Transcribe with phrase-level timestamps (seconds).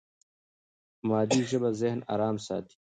[1.07, 2.75] مادي ژبه ذهن ارام ساتي.